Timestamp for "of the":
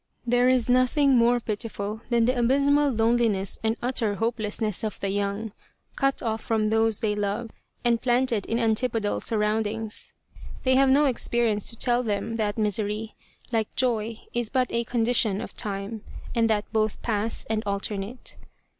4.83-5.09